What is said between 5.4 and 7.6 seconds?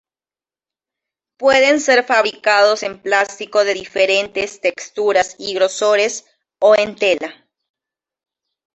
grosores o en tela.